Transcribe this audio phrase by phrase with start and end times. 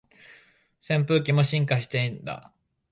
[0.81, 2.51] 扇風機も進化してんだ